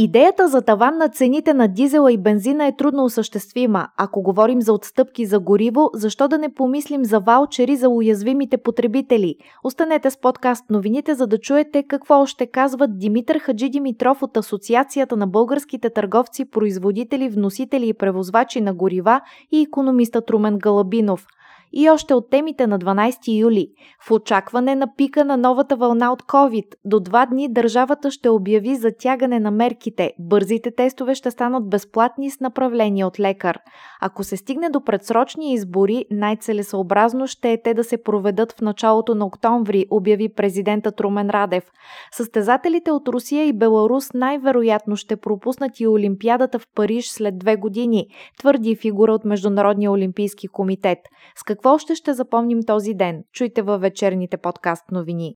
Идеята 0.00 0.48
за 0.48 0.62
таван 0.62 0.98
на 0.98 1.08
цените 1.08 1.54
на 1.54 1.68
дизела 1.68 2.12
и 2.12 2.18
бензина 2.18 2.66
е 2.66 2.76
трудно 2.76 3.04
осъществима. 3.04 3.88
Ако 3.96 4.22
говорим 4.22 4.62
за 4.62 4.72
отстъпки 4.72 5.26
за 5.26 5.40
гориво, 5.40 5.90
защо 5.94 6.28
да 6.28 6.38
не 6.38 6.54
помислим 6.54 7.04
за 7.04 7.20
ваучери 7.20 7.76
за 7.76 7.88
уязвимите 7.88 8.56
потребители? 8.56 9.34
Останете 9.64 10.10
с 10.10 10.20
подкаст 10.20 10.70
новините, 10.70 11.14
за 11.14 11.26
да 11.26 11.38
чуете 11.38 11.82
какво 11.82 12.20
още 12.20 12.46
казват 12.46 12.98
Димитър 12.98 13.38
Хаджи 13.38 13.68
Димитров 13.68 14.22
от 14.22 14.36
Асоциацията 14.36 15.16
на 15.16 15.26
българските 15.26 15.90
търговци, 15.90 16.50
производители, 16.50 17.28
вносители 17.28 17.88
и 17.88 17.94
превозвачи 17.94 18.60
на 18.60 18.74
горива 18.74 19.20
и 19.52 19.62
економиста 19.62 20.22
Румен 20.30 20.58
Галабинов– 20.58 21.26
и 21.72 21.90
още 21.90 22.14
от 22.14 22.30
темите 22.30 22.66
на 22.66 22.78
12 22.78 23.40
юли. 23.40 23.68
В 24.06 24.10
очакване 24.10 24.74
на 24.74 24.94
пика 24.96 25.24
на 25.24 25.36
новата 25.36 25.76
вълна 25.76 26.12
от 26.12 26.22
COVID, 26.22 26.74
до 26.84 27.00
два 27.00 27.26
дни 27.26 27.52
държавата 27.52 28.10
ще 28.10 28.28
обяви 28.28 28.76
затягане 28.76 29.40
на 29.40 29.50
мерките. 29.50 30.12
Бързите 30.18 30.70
тестове 30.70 31.14
ще 31.14 31.30
станат 31.30 31.70
безплатни 31.70 32.30
с 32.30 32.40
направление 32.40 33.04
от 33.04 33.20
лекар. 33.20 33.58
Ако 34.00 34.24
се 34.24 34.36
стигне 34.36 34.70
до 34.70 34.84
предсрочни 34.84 35.52
избори, 35.52 36.04
най-целесообразно 36.10 37.26
ще 37.26 37.52
е 37.52 37.62
те 37.62 37.74
да 37.74 37.84
се 37.84 38.02
проведат 38.02 38.52
в 38.52 38.60
началото 38.60 39.14
на 39.14 39.26
октомври, 39.26 39.86
обяви 39.90 40.28
президентът 40.28 41.00
Румен 41.00 41.30
Радев. 41.30 41.64
Състезателите 42.12 42.90
от 42.90 43.08
Русия 43.08 43.46
и 43.46 43.52
Беларус 43.52 44.12
най-вероятно 44.14 44.96
ще 44.96 45.16
пропуснат 45.16 45.80
и 45.80 45.86
Олимпиадата 45.86 46.58
в 46.58 46.66
Париж 46.74 47.08
след 47.08 47.38
две 47.38 47.56
години, 47.56 48.06
твърди 48.38 48.76
фигура 48.76 49.12
от 49.12 49.24
Международния 49.24 49.92
олимпийски 49.92 50.48
комитет. 50.48 50.98
С 51.36 51.42
какво 51.58 51.74
още 51.74 51.94
ще 51.94 52.14
запомним 52.14 52.62
този 52.66 52.94
ден? 52.94 53.24
Чуйте 53.32 53.62
във 53.62 53.80
вечерните 53.80 54.36
подкаст 54.36 54.84
новини. 54.92 55.34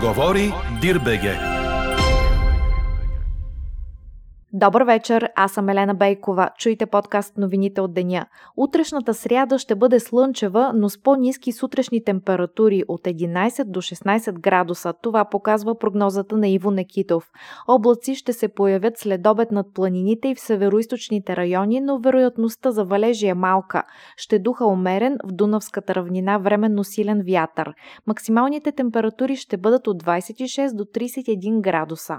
Говори 0.00 0.52
Дирбеге. 0.80 1.53
Добър 4.56 4.82
вечер, 4.82 5.30
аз 5.36 5.52
съм 5.52 5.68
Елена 5.68 5.94
Бейкова. 5.94 6.50
Чуйте 6.58 6.86
подкаст 6.86 7.38
новините 7.38 7.80
от 7.80 7.94
деня. 7.94 8.26
Утрешната 8.56 9.14
сряда 9.14 9.58
ще 9.58 9.74
бъде 9.74 10.00
слънчева, 10.00 10.72
но 10.74 10.88
с 10.88 11.02
по-низки 11.02 11.52
сутрешни 11.52 12.04
температури 12.04 12.82
от 12.88 13.00
11 13.00 13.64
до 13.64 13.82
16 13.82 14.32
градуса. 14.32 14.94
Това 15.02 15.24
показва 15.24 15.78
прогнозата 15.78 16.36
на 16.36 16.48
Иво 16.48 16.70
Некитов. 16.70 17.30
Облаци 17.68 18.14
ще 18.14 18.32
се 18.32 18.48
появят 18.48 18.98
след 18.98 19.26
обед 19.26 19.50
над 19.50 19.66
планините 19.74 20.28
и 20.28 20.34
в 20.34 20.40
североизточните 20.40 21.36
райони, 21.36 21.80
но 21.80 21.98
вероятността 21.98 22.70
за 22.70 22.84
валежи 22.84 23.26
е 23.26 23.34
малка. 23.34 23.82
Ще 24.16 24.38
духа 24.38 24.66
умерен 24.66 25.16
в 25.24 25.32
Дунавската 25.32 25.94
равнина 25.94 26.38
временно 26.38 26.84
силен 26.84 27.22
вятър. 27.26 27.74
Максималните 28.06 28.72
температури 28.72 29.36
ще 29.36 29.56
бъдат 29.56 29.86
от 29.86 30.02
26 30.02 30.76
до 30.76 30.84
31 30.84 31.60
градуса. 31.60 32.16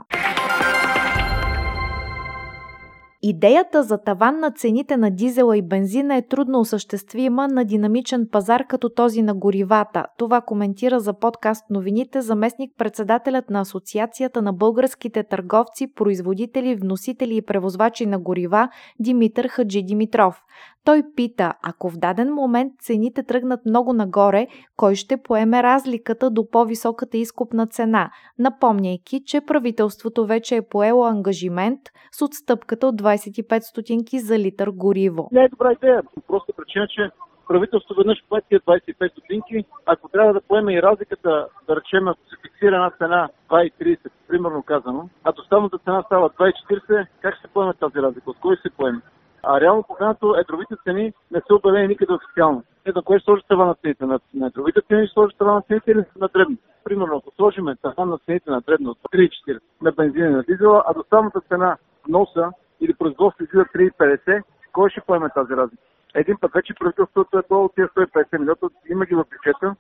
Идеята 3.28 3.84
за 3.84 3.98
таван 3.98 4.40
на 4.40 4.52
цените 4.52 4.98
на 4.98 5.12
дизела 5.12 5.58
и 5.58 5.62
бензина 5.62 6.16
е 6.16 6.28
трудно 6.28 6.60
осъществима 6.60 7.48
на 7.48 7.66
динамичен 7.66 8.28
пазар 8.32 8.68
като 8.68 8.90
този 8.90 9.22
на 9.22 9.36
горивата. 9.36 10.06
Това 10.18 10.42
коментира 10.42 11.00
за 11.00 11.14
подкаст 11.14 11.66
новините 11.70 12.22
заместник 12.22 12.72
председателят 12.78 13.50
на 13.50 13.60
Асоциацията 13.60 14.42
на 14.42 14.54
българските 14.54 15.24
търговци, 15.24 15.94
производители, 15.96 16.76
вносители 16.76 17.36
и 17.36 17.42
превозвачи 17.42 18.06
на 18.06 18.20
горива 18.20 18.70
Димитър 19.00 19.48
Хаджи 19.48 19.84
Димитров. 19.84 20.44
Той 20.86 21.04
пита, 21.16 21.54
ако 21.64 21.90
в 21.90 21.98
даден 21.98 22.34
момент 22.34 22.74
цените 22.80 23.24
тръгнат 23.24 23.66
много 23.66 23.94
нагоре, 23.94 24.48
кой 24.78 24.96
ще 24.96 25.24
поеме 25.24 25.64
разликата 25.64 26.30
до 26.30 26.50
по-високата 26.50 27.18
изкупна 27.18 27.68
цена, 27.68 28.12
напомняйки, 28.40 29.24
че 29.26 29.42
правителството 29.48 30.26
вече 30.26 30.56
е 30.56 30.68
поело 30.70 31.06
ангажимент 31.06 31.80
с 32.12 32.22
отстъпката 32.22 32.88
от 32.88 33.02
25 33.02 33.60
стотинки 33.60 34.20
за 34.20 34.40
литър 34.40 34.70
гориво. 34.70 35.30
Не 35.32 35.44
е 35.44 35.50
добра 35.50 35.72
идея. 35.72 36.02
Просто 36.28 36.54
причина, 36.58 36.88
че 36.88 37.10
правителство 37.48 37.96
веднъж 37.98 38.18
поети 38.30 38.56
25 38.56 39.12
стотинки, 39.12 39.66
ако 39.86 40.10
трябва 40.10 40.34
да 40.34 40.42
поеме 40.42 40.74
и 40.74 40.82
разликата, 40.82 41.48
да 41.68 41.76
речем, 41.76 42.08
ако 42.08 42.20
се 42.30 42.36
фиксира 42.42 42.76
една 42.76 42.92
цена 42.92 43.30
2,30, 43.50 43.98
примерно 44.28 44.64
казано, 44.64 45.10
а 45.24 45.32
доставната 45.32 45.78
цена 45.78 46.04
става 46.06 46.30
2,40, 46.30 47.06
как 47.22 47.36
ще 47.40 47.48
поеме 47.48 47.74
тази 47.74 47.96
разлика? 47.96 48.30
От 48.30 48.38
кой 48.42 48.58
се 48.58 48.70
поеме? 48.70 49.02
А 49.48 49.62
реално 49.62 49.84
погледнато 49.84 50.36
едровите 50.38 50.76
цени 50.84 51.14
не 51.32 51.42
са 51.48 51.56
обявени 51.56 51.88
никъде 51.88 52.14
официално. 52.14 52.64
Ето, 52.86 53.04
кое 53.04 53.20
ще 53.20 53.26
сложи 53.26 53.42
това 53.50 53.66
на 53.66 53.76
цените? 53.76 54.06
На, 54.06 54.20
на 54.34 54.48
едровите 54.48 54.82
цени 54.88 55.08
ще 55.08 55.14
сложи 55.14 55.36
това 55.38 55.54
на 55.54 55.62
цените 55.62 55.92
или 55.92 56.04
на 56.20 56.28
дребни? 56.28 56.58
Примерно, 56.84 57.18
ако 57.18 57.32
сложим 57.36 57.66
това 57.82 58.06
на 58.06 58.18
цените 58.18 58.50
на 58.50 58.62
дребно 58.62 58.90
от 58.90 58.98
3,40 59.14 59.60
на 59.82 59.92
бензина 59.92 60.28
и 60.28 60.30
на 60.30 60.44
дизела, 60.44 60.84
а 60.88 60.94
доставната 60.94 61.42
цена 61.42 61.78
носа 62.08 62.52
или 62.82 62.94
производство 62.94 63.44
излиза 63.44 63.66
3,50, 63.76 64.44
кой 64.74 64.90
ще 64.90 65.02
поеме 65.02 65.30
тази 65.30 65.54
разлика? 65.54 65.84
Един 66.16 66.38
път 66.42 66.52
вече 66.54 66.74
правителството 66.80 67.38
е 67.38 67.56
от 67.56 67.76
тези 67.76 67.88
150 67.88 68.40
милиона, 68.40 68.56
има 68.90 69.06
ги 69.06 69.16
в 69.16 69.26
бюджета, 69.32 69.76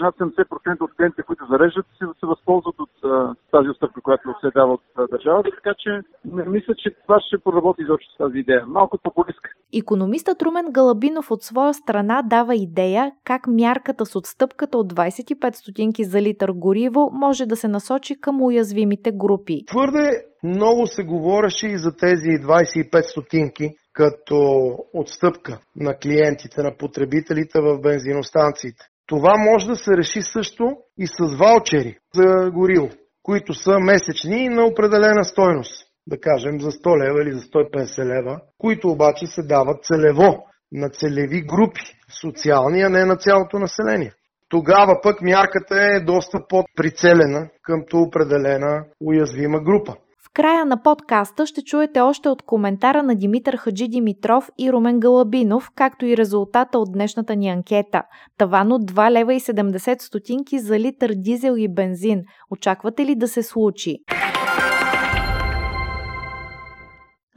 над 0.00 0.16
70% 0.16 0.80
от 0.80 0.94
клиентите, 0.96 1.22
които 1.22 1.46
зареждат, 1.50 1.86
се, 1.98 2.04
се 2.20 2.26
възползват 2.26 2.74
от 2.78 2.90
а, 3.04 3.34
тази 3.50 3.68
отстъпка, 3.68 4.00
която 4.00 4.34
се 4.40 4.50
дава 4.54 4.72
от 4.72 4.82
а, 4.96 5.06
държавата, 5.06 5.50
така 5.50 5.74
че 5.78 5.90
не 6.24 6.44
мисля, 6.44 6.74
че 6.74 6.96
това 7.02 7.20
ще 7.20 7.38
проработи 7.38 7.82
изобщо 7.82 8.16
тази 8.18 8.38
идея. 8.38 8.66
Малко 8.66 8.98
популистка. 9.02 9.50
Економистът 9.74 10.42
Румен 10.42 10.66
Галабинов 10.70 11.30
от 11.30 11.42
своя 11.42 11.74
страна 11.74 12.22
дава 12.24 12.54
идея 12.54 13.12
как 13.24 13.46
мярката 13.46 14.06
с 14.06 14.16
отстъпката 14.16 14.78
от 14.78 14.92
25 14.94 15.54
стотинки 15.54 16.04
за 16.04 16.22
литър 16.22 16.52
гориво 16.52 17.10
може 17.12 17.46
да 17.46 17.56
се 17.56 17.68
насочи 17.68 18.20
към 18.20 18.42
уязвимите 18.42 19.12
групи. 19.12 19.64
Твърде 19.66 20.24
много 20.44 20.86
се 20.86 21.04
говореше 21.04 21.66
и 21.66 21.78
за 21.78 21.96
тези 21.96 22.28
25 22.28 23.00
стотинки 23.10 23.70
като 23.92 24.38
отстъпка 24.94 25.58
на 25.76 25.94
клиентите, 25.96 26.62
на 26.62 26.76
потребителите 26.78 27.60
в 27.60 27.80
бензиностанциите. 27.80 28.84
Това 29.08 29.32
може 29.38 29.66
да 29.66 29.76
се 29.76 29.96
реши 29.96 30.22
също 30.22 30.76
и 30.98 31.06
с 31.06 31.36
ваучери 31.38 31.98
за 32.14 32.50
горил, 32.50 32.88
които 33.22 33.54
са 33.54 33.78
месечни 33.78 34.48
на 34.48 34.64
определена 34.64 35.24
стойност, 35.24 35.86
да 36.06 36.20
кажем 36.20 36.60
за 36.60 36.70
100 36.70 37.06
лева 37.06 37.22
или 37.22 37.32
за 37.32 37.40
150 37.40 38.04
лева, 38.04 38.40
които 38.58 38.88
обаче 38.88 39.26
се 39.26 39.42
дават 39.42 39.84
целево 39.84 40.44
на 40.72 40.90
целеви 40.90 41.42
групи, 41.42 41.80
социални, 42.20 42.82
а 42.82 42.88
не 42.88 43.04
на 43.04 43.16
цялото 43.16 43.58
население. 43.58 44.12
Тогава 44.48 45.00
пък 45.02 45.22
мярката 45.22 45.74
е 45.76 46.00
доста 46.00 46.38
по-прицелена 46.48 47.48
къмто 47.62 47.96
определена 47.96 48.84
уязвима 49.00 49.60
група 49.60 49.96
края 50.34 50.64
на 50.64 50.82
подкаста 50.82 51.46
ще 51.46 51.62
чуете 51.62 52.00
още 52.00 52.28
от 52.28 52.42
коментара 52.42 53.02
на 53.02 53.14
Димитър 53.14 53.56
Хаджи 53.56 53.88
Димитров 53.88 54.50
и 54.58 54.72
Румен 54.72 55.00
Галабинов, 55.00 55.70
както 55.74 56.06
и 56.06 56.16
резултата 56.16 56.78
от 56.78 56.92
днешната 56.92 57.36
ни 57.36 57.48
анкета. 57.48 58.02
Таван 58.38 58.72
от 58.72 58.90
2 58.90 59.10
лева 59.10 59.34
и 59.34 59.40
70 59.40 60.02
стотинки 60.02 60.58
за 60.58 60.78
литър 60.78 61.12
дизел 61.16 61.54
и 61.56 61.68
бензин. 61.68 62.22
Очаквате 62.50 63.06
ли 63.06 63.14
да 63.14 63.28
се 63.28 63.42
случи? 63.42 63.98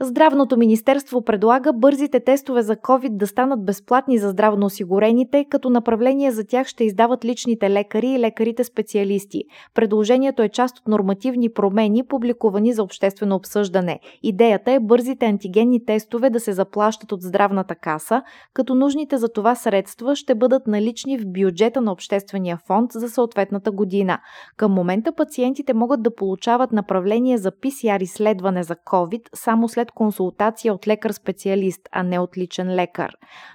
Здравното 0.04 0.56
министерство 0.56 1.22
предлага 1.24 1.72
бързите 1.72 2.20
тестове 2.20 2.62
за 2.62 2.76
COVID 2.76 3.16
да 3.16 3.26
станат 3.26 3.64
безплатни 3.64 4.18
за 4.18 4.28
здравноосигурените, 4.28 5.44
като 5.50 5.70
направление 5.70 6.30
за 6.30 6.44
тях 6.44 6.66
ще 6.66 6.84
издават 6.84 7.24
личните 7.24 7.70
лекари 7.70 8.06
и 8.06 8.18
лекарите 8.18 8.64
специалисти. 8.64 9.44
Предложението 9.74 10.42
е 10.42 10.48
част 10.48 10.78
от 10.78 10.88
нормативни 10.88 11.52
промени, 11.52 12.06
публикувани 12.06 12.72
за 12.72 12.82
обществено 12.82 13.34
обсъждане. 13.34 14.00
Идеята 14.22 14.72
е 14.72 14.80
бързите 14.80 15.26
антигенни 15.26 15.84
тестове 15.84 16.30
да 16.30 16.40
се 16.40 16.52
заплащат 16.52 17.12
от 17.12 17.22
здравната 17.22 17.74
каса, 17.74 18.22
като 18.54 18.74
нужните 18.74 19.16
за 19.16 19.28
това 19.28 19.54
средства 19.54 20.16
ще 20.16 20.34
бъдат 20.34 20.66
налични 20.66 21.18
в 21.18 21.26
бюджета 21.26 21.80
на 21.80 21.92
обществения 21.92 22.58
фонд 22.66 22.92
за 22.92 23.08
съответната 23.08 23.70
година. 23.70 24.18
Към 24.56 24.72
момента 24.72 25.12
пациентите 25.12 25.74
могат 25.74 26.02
да 26.02 26.14
получават 26.14 26.72
направление 26.72 27.38
за 27.38 27.50
PCR 27.50 28.02
изследване 28.02 28.62
за 28.62 28.74
COVID 28.74 29.28
само 29.34 29.68
след 29.68 29.91
консултация 29.94 30.74
от 30.74 30.86
лекар-специалист, 30.86 31.80
а 31.92 32.02
не 32.02 32.18
от 32.18 32.38
личен 32.38 32.74
лекар. 32.74 33.10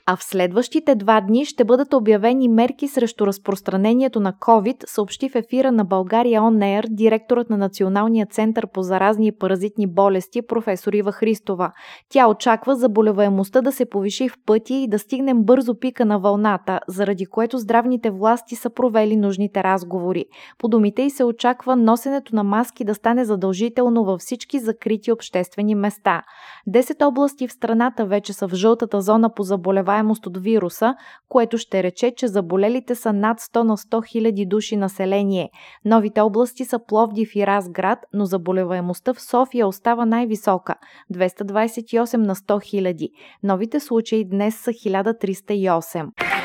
А 0.06 0.16
в 0.16 0.24
следващите 0.24 0.96
два 0.96 1.22
дни 1.22 1.46
ще 1.46 1.64
бъдат 1.64 1.94
обявени 1.94 2.48
мерки 2.50 2.88
срещу 2.88 3.28
разпространението 3.28 4.20
на 4.20 4.34
COVID, 4.34 4.84
съобщи 4.88 5.30
в 5.30 5.36
ефира 5.36 5.72
на 5.72 5.86
България 5.86 6.42
On 6.42 6.82
Air 6.82 6.86
директорът 6.90 7.50
на 7.50 7.58
Националния 7.58 8.26
център 8.26 8.68
по 8.68 8.82
заразни 8.82 9.28
и 9.28 9.32
паразитни 9.32 9.88
болести 9.88 10.42
професор 10.42 10.94
Ива 10.94 11.12
Христова. 11.12 11.72
Тя 12.10 12.28
очаква 12.28 12.76
заболеваемостта 12.76 13.62
да 13.62 13.72
се 13.72 13.90
повиши 13.90 14.30
в 14.30 14.38
пъти 14.46 14.74
и 14.74 14.88
да 14.88 15.00
стигнем 15.00 15.44
бързо 15.44 15.80
пика 15.80 16.06
на 16.06 16.20
вълната, 16.20 16.80
заради 16.88 17.26
което 17.26 17.58
здравните 17.58 18.10
власти 18.10 18.56
са 18.56 18.70
провели 18.70 19.16
нужните 19.16 19.64
разговори. 19.64 20.26
По 20.58 20.68
думите 20.68 21.02
й 21.02 21.10
се 21.10 21.24
очаква 21.24 21.76
носенето 21.76 22.36
на 22.36 22.44
маски 22.44 22.84
да 22.84 22.96
стане 22.96 23.26
задължително 23.26 24.04
във 24.04 24.20
всички 24.20 24.60
закрити 24.60 25.12
обществени 25.12 25.76
места. 25.76 26.22
Десет 26.68 27.02
области 27.02 27.48
в 27.48 27.52
страната 27.52 28.06
вече 28.06 28.34
са 28.34 28.48
в 28.48 28.56
жълтата 28.56 29.02
зона 29.02 29.34
по 29.34 29.44
заболеваемост 29.44 30.26
от 30.26 30.38
вируса, 30.38 30.96
което 31.30 31.58
ще 31.58 31.84
рече, 31.84 32.14
че 32.18 32.28
заболелите 32.28 32.96
са 32.96 33.14
над 33.14 33.40
100 33.40 33.64
на 33.64 33.78
100 33.78 34.08
хиляди 34.08 34.46
души 34.46 34.78
население. 34.78 35.50
Новите 35.86 36.22
области 36.22 36.66
са 36.66 36.80
Пловдив 36.88 37.36
и 37.36 37.48
Разград, 37.48 38.00
но 38.14 38.26
заболеваемостта 38.26 39.14
в 39.14 39.22
София 39.22 39.68
остава 39.68 40.06
най-висока– 40.06 40.76
228 41.14 42.18
на 42.18 42.36
100 42.36 42.64
хиляди. 42.64 43.10
Новите 43.44 43.80
случаи 43.80 44.26
днес 44.26 44.56
са 44.56 44.72
1308. 44.72 46.37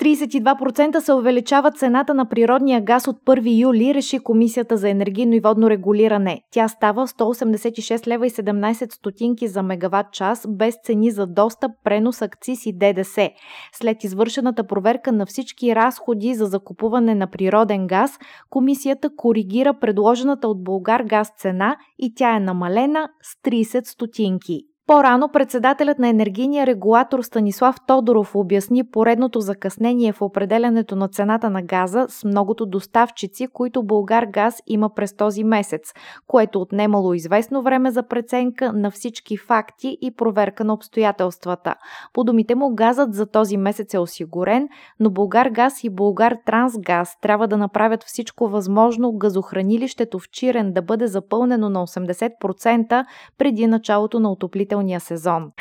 32% 0.00 0.98
се 0.98 1.12
увеличава 1.12 1.70
цената 1.70 2.14
на 2.14 2.28
природния 2.28 2.80
газ 2.80 3.08
от 3.08 3.16
1 3.26 3.60
юли, 3.62 3.94
реши 3.94 4.18
Комисията 4.18 4.76
за 4.76 4.88
енергийно 4.88 5.34
и 5.34 5.40
водно 5.40 5.70
регулиране. 5.70 6.40
Тя 6.50 6.68
става 6.68 7.06
186 7.06 8.06
лева 8.06 8.26
и 8.26 8.30
17 8.30 8.92
стотинки 8.92 9.48
за 9.48 9.62
мегаватт 9.62 10.12
час, 10.12 10.46
без 10.48 10.74
цени 10.84 11.10
за 11.10 11.26
достъп, 11.26 11.72
пренос, 11.84 12.22
акциз 12.22 12.66
и 12.66 12.72
ДДС. 12.72 13.30
След 13.72 14.04
извършената 14.04 14.66
проверка 14.66 15.12
на 15.12 15.26
всички 15.26 15.74
разходи 15.74 16.34
за 16.34 16.46
закупуване 16.46 17.14
на 17.14 17.26
природен 17.26 17.86
газ, 17.86 18.18
Комисията 18.50 19.10
коригира 19.16 19.74
предложената 19.80 20.48
от 20.48 20.64
Българ 20.64 21.02
газ 21.02 21.32
цена 21.38 21.76
и 21.98 22.14
тя 22.14 22.36
е 22.36 22.40
намалена 22.40 23.08
с 23.22 23.50
30 23.50 23.88
стотинки. 23.88 24.69
По-рано 24.90 25.28
председателят 25.28 25.98
на 25.98 26.08
енергийния 26.08 26.66
регулатор 26.66 27.22
Станислав 27.22 27.76
Тодоров 27.86 28.36
обясни 28.36 28.84
поредното 28.84 29.40
закъснение 29.40 30.12
в 30.12 30.22
определянето 30.22 30.96
на 30.96 31.08
цената 31.08 31.50
на 31.50 31.62
газа 31.62 32.06
с 32.08 32.24
многото 32.24 32.66
доставчици, 32.66 33.46
които 33.52 33.82
Българ 33.82 34.26
газ 34.26 34.62
има 34.66 34.94
през 34.94 35.16
този 35.16 35.44
месец, 35.44 35.92
което 36.26 36.60
отнемало 36.60 37.14
известно 37.14 37.62
време 37.62 37.90
за 37.90 38.02
преценка 38.02 38.72
на 38.72 38.90
всички 38.90 39.36
факти 39.36 39.98
и 40.00 40.10
проверка 40.10 40.64
на 40.64 40.74
обстоятелствата. 40.74 41.74
По 42.12 42.24
думите 42.24 42.54
му 42.54 42.74
газът 42.74 43.14
за 43.14 43.26
този 43.26 43.56
месец 43.56 43.94
е 43.94 43.98
осигурен, 43.98 44.68
но 45.00 45.10
Българ 45.10 45.48
газ 45.50 45.84
и 45.84 45.90
Българ 45.90 46.36
Трансгаз 46.46 47.20
трябва 47.20 47.48
да 47.48 47.56
направят 47.56 48.04
всичко 48.04 48.48
възможно 48.48 49.12
газохранилището 49.12 50.18
в 50.18 50.30
Чирен 50.30 50.72
да 50.72 50.82
бъде 50.82 51.06
запълнено 51.06 51.68
на 51.68 51.86
80% 51.86 53.04
преди 53.38 53.66
началото 53.66 54.20
на 54.20 54.32
отоплителния 54.32 54.79
отоплителния 54.80 55.00
сезон. 55.00 55.52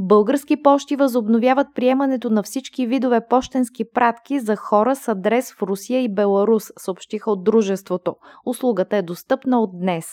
Български 0.00 0.62
пощи 0.62 0.96
възобновяват 0.96 1.66
приемането 1.74 2.30
на 2.30 2.42
всички 2.42 2.86
видове 2.86 3.20
пощенски 3.30 3.84
пратки 3.94 4.40
за 4.40 4.56
хора 4.56 4.96
с 4.96 5.08
адрес 5.08 5.52
в 5.52 5.62
Русия 5.62 6.02
и 6.02 6.14
Беларус, 6.14 6.64
съобщиха 6.78 7.30
от 7.30 7.44
дружеството. 7.44 8.16
Услугата 8.46 8.96
е 8.96 9.02
достъпна 9.02 9.60
от 9.60 9.70
днес. 9.80 10.06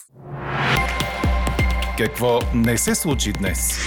Какво 1.98 2.40
не 2.56 2.78
се 2.78 2.96
случи 2.96 3.34
днес? 3.34 3.80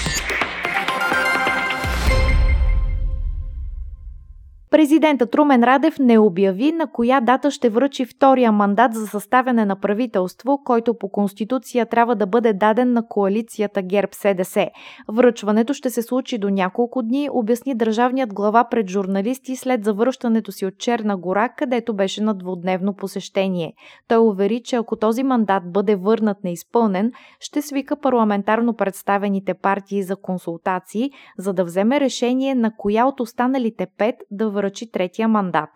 Президентът 4.70 5.34
Румен 5.34 5.64
Радев 5.64 5.98
не 5.98 6.18
обяви 6.18 6.72
на 6.72 6.86
коя 6.86 7.20
дата 7.20 7.50
ще 7.50 7.68
връчи 7.68 8.04
втория 8.04 8.52
мандат 8.52 8.94
за 8.94 9.06
съставяне 9.06 9.64
на 9.64 9.76
правителство, 9.76 10.60
който 10.64 10.94
по 10.94 11.08
Конституция 11.08 11.86
трябва 11.86 12.16
да 12.16 12.26
бъде 12.26 12.52
даден 12.52 12.92
на 12.92 13.08
коалицията 13.08 13.82
ГЕРБ-СДС. 13.82 14.68
Връчването 15.08 15.74
ще 15.74 15.90
се 15.90 16.02
случи 16.02 16.38
до 16.38 16.50
няколко 16.50 17.02
дни, 17.02 17.28
обясни 17.32 17.74
държавният 17.74 18.34
глава 18.34 18.64
пред 18.70 18.90
журналисти 18.90 19.56
след 19.56 19.84
завръщането 19.84 20.52
си 20.52 20.66
от 20.66 20.78
Черна 20.78 21.16
гора, 21.16 21.48
където 21.48 21.94
беше 21.94 22.22
на 22.22 22.34
двудневно 22.34 22.94
посещение. 22.94 23.72
Той 24.08 24.18
увери, 24.18 24.62
че 24.64 24.76
ако 24.76 24.96
този 24.96 25.22
мандат 25.22 25.72
бъде 25.72 25.96
върнат 25.96 26.44
неизпълнен, 26.44 27.12
ще 27.40 27.62
свика 27.62 27.96
парламентарно 27.96 28.74
представените 28.74 29.54
партии 29.54 30.02
за 30.02 30.16
консултации, 30.16 31.10
за 31.38 31.52
да 31.52 31.64
вземе 31.64 32.00
решение 32.00 32.54
на 32.54 32.76
коя 32.76 33.06
от 33.06 33.20
останалите 33.20 33.86
пет 33.98 34.14
да 34.30 34.57
връчи 34.58 34.90
третия 34.92 35.28
мандат. 35.28 35.70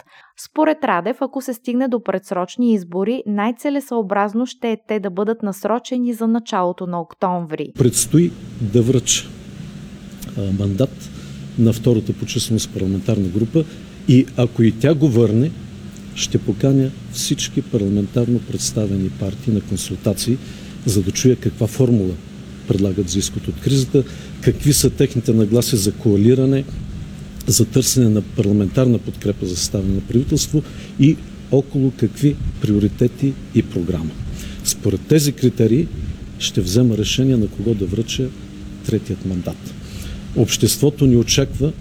Според 0.45 0.79
Радев, 0.85 1.17
ако 1.21 1.43
се 1.43 1.55
стигне 1.55 1.89
до 1.89 2.03
предсрочни 2.03 2.75
избори, 2.75 3.23
най-целесъобразно 3.27 4.47
ще 4.47 4.71
е 4.71 4.77
те 4.89 5.01
да 5.01 5.11
бъдат 5.11 5.43
насрочени 5.43 6.13
за 6.13 6.27
началото 6.29 6.87
на 6.87 7.01
октомври. 7.01 7.73
Предстои 7.79 8.31
да 8.61 8.83
връча 8.83 9.29
мандат 10.59 11.11
на 11.59 11.73
втората 11.73 12.13
по 12.13 12.27
численост 12.27 12.73
парламентарна 12.75 13.29
група 13.29 13.65
и 14.09 14.27
ако 14.37 14.63
и 14.63 14.73
тя 14.81 14.95
го 14.95 15.09
върне, 15.09 15.51
ще 16.15 16.39
поканя 16.39 16.91
всички 17.13 17.63
парламентарно 17.63 18.41
представени 18.51 19.11
партии 19.21 19.55
на 19.55 19.61
консултации, 19.61 20.39
за 20.87 21.03
да 21.03 21.11
чуя 21.11 21.37
каква 21.37 21.67
формула 21.67 22.15
предлагат 22.69 23.09
за 23.09 23.19
изход 23.19 23.49
от 23.49 23.61
кризата, 23.61 24.05
какви 24.41 24.73
са 24.73 24.91
техните 24.91 25.33
нагласи 25.33 25.77
за 25.77 25.93
коалиране, 25.93 26.65
за 27.47 27.65
търсене 27.65 28.09
на 28.09 28.23
парламентарна 28.23 28.99
подкрепа 28.99 29.47
за 29.47 29.57
съставяне 29.57 29.95
на 29.95 30.01
правителство 30.01 30.63
и 31.01 31.17
около 31.51 31.93
какви 31.97 32.37
приоритети 32.61 33.33
и 33.55 33.63
програма. 33.63 34.11
Според 34.65 35.01
тези 35.01 35.33
критерии 35.33 35.89
ще 36.39 36.61
взема 36.61 36.99
решение 36.99 37.37
на 37.37 37.47
кого 37.47 37.75
да 37.75 37.87
връча 37.87 38.29
третият 38.87 39.27
мандат. 39.27 39.75
Обществото 40.37 41.07
ни 41.07 41.17
очаква 41.17 41.73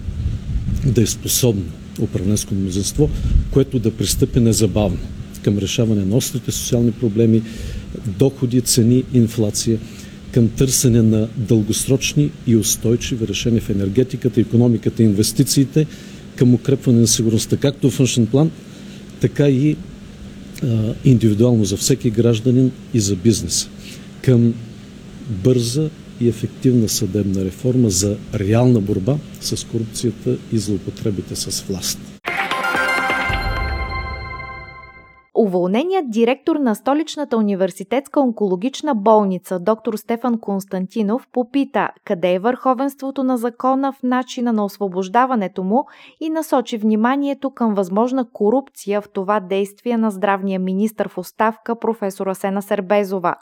да 0.86 1.02
е 1.02 1.06
способно 1.06 1.64
управленско 2.00 2.54
мнозинство, 2.54 3.10
което 3.50 3.78
да 3.78 3.90
пристъпи 3.90 4.40
незабавно 4.40 4.98
към 5.44 5.58
решаване 5.58 6.04
на 6.04 6.16
острите 6.16 6.52
социални 6.52 6.92
проблеми, 6.92 7.42
доходи, 8.18 8.60
цени, 8.60 9.04
инфлация– 9.12 9.78
към 10.32 10.48
търсене 10.48 11.02
на 11.02 11.28
дългосрочни 11.36 12.30
и 12.46 12.56
устойчиви 12.56 13.28
решения 13.28 13.60
в 13.60 13.70
енергетиката, 13.70 14.40
економиката 14.40 15.02
и 15.02 15.06
инвестициите, 15.06 15.86
към 16.36 16.54
укрепване 16.54 17.00
на 17.00 17.06
сигурността, 17.06 17.56
както 17.56 17.90
в 17.90 17.98
външен 17.98 18.26
план, 18.26 18.50
така 19.20 19.48
и 19.48 19.76
а, 20.62 20.94
индивидуално 21.04 21.64
за 21.64 21.76
всеки 21.76 22.10
гражданин 22.10 22.72
и 22.94 23.00
за 23.00 23.16
бизнеса. 23.16 23.68
Към 24.22 24.54
бърза 25.44 25.90
и 26.20 26.28
ефективна 26.28 26.88
съдебна 26.88 27.44
реформа 27.44 27.90
за 27.90 28.16
реална 28.34 28.80
борба 28.80 29.16
с 29.40 29.66
корупцията 29.66 30.36
и 30.52 30.58
злоупотребите 30.58 31.36
с 31.36 31.64
власт. 31.68 32.11
Уволненият 35.52 36.10
директор 36.10 36.56
на 36.56 36.74
столичната 36.74 37.36
университетска 37.36 38.20
онкологична 38.20 38.94
болница 38.94 39.60
доктор 39.60 39.94
Стефан 39.94 40.40
Константинов 40.40 41.28
попита 41.32 41.88
къде 42.04 42.34
е 42.34 42.38
върховенството 42.38 43.24
на 43.24 43.36
закона 43.36 43.92
в 43.92 44.02
начина 44.02 44.52
на 44.52 44.64
освобождаването 44.64 45.64
му 45.64 45.84
и 46.20 46.30
насочи 46.30 46.78
вниманието 46.78 47.50
към 47.50 47.74
възможна 47.74 48.30
корупция 48.32 49.00
в 49.00 49.08
това 49.12 49.40
действие 49.40 49.96
на 49.96 50.10
здравния 50.10 50.60
министр 50.60 51.08
в 51.08 51.18
оставка 51.18 51.78
професор 51.78 52.26
Асена 52.26 52.62
Сербезова. 52.62 53.34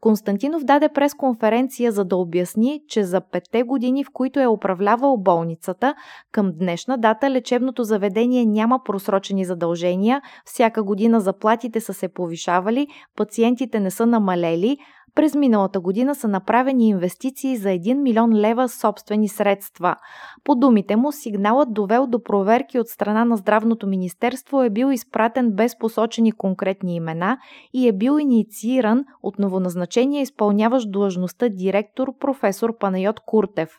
Константинов 0.00 0.64
даде 0.64 0.88
пресконференция 0.88 1.92
за 1.92 2.04
да 2.04 2.16
обясни, 2.16 2.80
че 2.88 3.04
за 3.04 3.20
петте 3.20 3.62
години, 3.62 4.04
в 4.04 4.08
които 4.12 4.40
е 4.40 4.46
управлявал 4.46 5.16
болницата, 5.16 5.94
към 6.32 6.52
днешна 6.58 6.98
дата 6.98 7.30
лечебното 7.30 7.84
заведение 7.84 8.46
няма 8.46 8.80
просрочени 8.84 9.44
задължения, 9.44 10.22
всяка 10.44 10.82
година 10.82 11.20
заплата 11.20 11.57
заплатите 11.58 11.80
са 11.80 11.94
се 11.94 12.08
повишавали, 12.08 12.86
пациентите 13.16 13.80
не 13.80 13.90
са 13.90 14.06
намалели, 14.06 14.78
през 15.14 15.34
миналата 15.34 15.80
година 15.80 16.14
са 16.14 16.28
направени 16.28 16.88
инвестиции 16.88 17.56
за 17.56 17.68
1 17.68 17.94
милион 17.94 18.34
лева 18.34 18.68
собствени 18.68 19.28
средства. 19.28 19.96
По 20.44 20.54
думите 20.54 20.96
му, 20.96 21.12
сигналът 21.12 21.72
довел 21.72 22.06
до 22.06 22.22
проверки 22.22 22.78
от 22.78 22.88
страна 22.88 23.24
на 23.24 23.36
Здравното 23.36 23.86
министерство 23.86 24.62
е 24.62 24.70
бил 24.70 24.92
изпратен 24.92 25.50
без 25.50 25.78
посочени 25.78 26.32
конкретни 26.32 26.96
имена 26.96 27.38
и 27.72 27.88
е 27.88 27.92
бил 27.92 28.18
иницииран 28.18 29.04
от 29.22 29.38
новоназначения 29.38 30.22
изпълняващ 30.22 30.92
длъжността 30.92 31.48
директор 31.48 32.18
професор 32.20 32.78
Панайот 32.78 33.20
Куртев. 33.20 33.70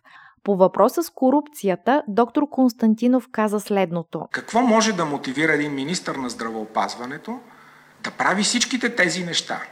По 0.43 0.55
въпроса 0.55 1.03
с 1.03 1.09
корупцията, 1.09 2.03
доктор 2.07 2.50
Константинов 2.50 3.27
каза 3.31 3.59
следното. 3.59 4.27
Какво 4.31 4.62
може 4.62 4.93
да 4.93 5.05
мотивира 5.05 5.53
един 5.53 5.75
министр 5.75 6.17
на 6.17 6.29
здравеопазването 6.29 7.39
да 8.03 8.11
прави 8.11 8.43
всичките 8.43 8.95
тези 8.95 9.23
неща. 9.23 9.63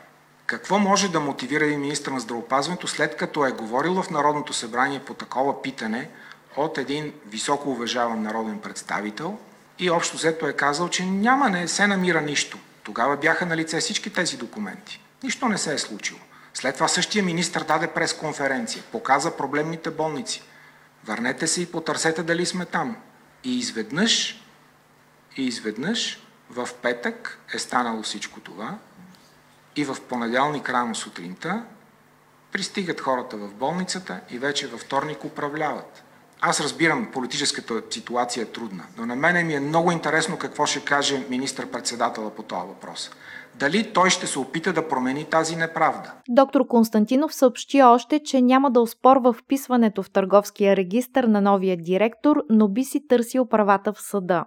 Какво 0.46 0.80
може 0.80 1.12
да 1.12 1.20
мотивира 1.20 1.66
един 1.66 1.82
министр 1.82 2.12
на 2.12 2.20
здравопазването, 2.20 2.88
след 2.88 3.18
като 3.18 3.46
е 3.46 3.52
говорил 3.52 4.02
в 4.02 4.10
Народното 4.10 4.54
събрание 4.54 5.00
по 5.00 5.14
такова 5.14 5.62
питане 5.62 6.10
от 6.58 6.78
един 6.78 7.14
високо 7.26 7.72
уважаван 7.72 8.22
народен 8.22 8.60
представител 8.60 9.38
и 9.80 9.90
общо 9.90 10.18
взето 10.18 10.48
е 10.48 10.54
казал, 10.54 10.90
че 10.90 11.06
няма, 11.06 11.50
не 11.50 11.68
се 11.68 11.88
намира 11.88 12.22
нищо. 12.22 12.58
Тогава 12.84 13.18
бяха 13.18 13.46
на 13.46 13.58
лице 13.58 13.80
всички 13.80 14.14
тези 14.14 14.38
документи. 14.38 15.02
Нищо 15.24 15.48
не 15.48 15.58
се 15.58 15.74
е 15.74 15.78
случило. 15.78 16.20
След 16.54 16.76
това 16.76 16.88
същия 16.88 17.24
министр 17.24 17.64
даде 17.64 17.88
пресконференция, 17.88 18.84
показа 18.92 19.38
проблемните 19.38 19.92
болници. 19.92 20.44
Върнете 21.06 21.48
се 21.48 21.62
и 21.62 21.66
потърсете 21.66 22.24
дали 22.24 22.46
сме 22.46 22.66
там. 22.66 22.98
И 23.44 23.58
изведнъж, 23.60 24.42
и 25.38 25.46
изведнъж 25.46 26.27
в 26.50 26.70
петък 26.82 27.40
е 27.54 27.60
станало 27.60 28.02
всичко 28.02 28.40
това 28.40 28.78
и 29.76 29.86
в 29.86 29.98
понеделник 30.10 30.70
рано 30.70 30.96
сутринта 30.96 31.64
пристигат 32.52 33.02
хората 33.02 33.38
в 33.38 33.54
болницата 33.54 34.20
и 34.30 34.40
вече 34.40 34.68
във 34.68 34.80
вторник 34.80 35.26
управляват. 35.26 36.04
Аз 36.42 36.62
разбирам, 36.62 37.12
политическата 37.14 37.82
ситуация 37.90 38.44
е 38.44 38.46
трудна, 38.46 38.84
но 38.98 39.06
на 39.06 39.16
мене 39.16 39.44
ми 39.44 39.54
е 39.54 39.60
много 39.60 39.92
интересно 39.92 40.38
какво 40.38 40.66
ще 40.66 40.80
каже 40.80 41.26
министър-председателя 41.30 42.30
по 42.30 42.44
този 42.44 42.68
въпрос. 42.68 43.12
Дали 43.56 43.94
той 43.94 44.10
ще 44.10 44.28
се 44.28 44.40
опита 44.40 44.74
да 44.74 44.88
промени 44.88 45.26
тази 45.26 45.56
неправда? 45.56 46.14
Доктор 46.30 46.68
Константинов 46.68 47.36
съобщи 47.36 47.84
още, 47.84 48.24
че 48.24 48.42
няма 48.42 48.72
да 48.72 48.82
оспорва 48.82 49.34
вписването 49.34 50.04
в 50.04 50.10
търговския 50.10 50.76
регистр 50.76 51.24
на 51.24 51.42
новия 51.42 51.78
директор, 51.78 52.44
но 52.50 52.68
би 52.68 52.84
си 52.84 53.08
търсил 53.08 53.46
правата 53.46 53.94
в 53.94 54.02
съда. 54.02 54.46